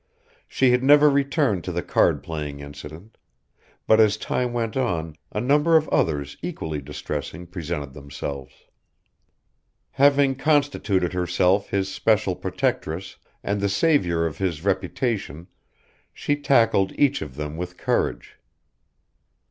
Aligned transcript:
She 0.47 0.71
had 0.71 0.81
never 0.81 1.11
returned 1.11 1.63
to 1.65 1.71
the 1.71 1.83
card 1.83 2.23
playing 2.23 2.59
incident; 2.59 3.19
but 3.85 3.99
as 3.99 4.17
time 4.17 4.51
went 4.51 4.75
on 4.75 5.15
a 5.31 5.39
number 5.39 5.77
of 5.77 5.87
others 5.89 6.37
equally 6.41 6.81
distressing 6.81 7.45
presented 7.45 7.93
themselves. 7.93 8.51
Having 9.91 10.37
constituted 10.37 11.13
herself 11.13 11.69
his 11.69 11.87
special 11.87 12.35
protectress 12.35 13.17
and 13.43 13.61
the 13.61 13.69
saviour 13.69 14.25
of 14.25 14.39
his 14.39 14.63
reputation 14.63 15.45
she 16.11 16.35
tackled 16.35 16.93
each 16.99 17.21
of 17.21 17.35
them 17.35 17.55
with 17.55 17.77
courage. 17.77 18.39